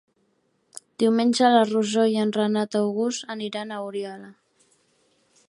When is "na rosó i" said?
1.55-2.17